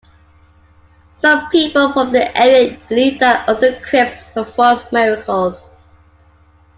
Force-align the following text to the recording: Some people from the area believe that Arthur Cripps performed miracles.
Some 1.13 1.51
people 1.51 1.93
from 1.93 2.11
the 2.11 2.35
area 2.35 2.75
believe 2.89 3.19
that 3.19 3.47
Arthur 3.47 3.79
Cripps 3.81 4.23
performed 4.33 4.83
miracles. 4.91 5.73